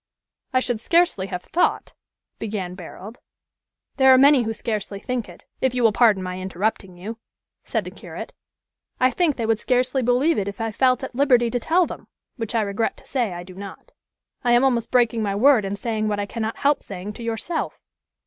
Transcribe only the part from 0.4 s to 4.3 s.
"I should scarcely have thought" began Barold. "There are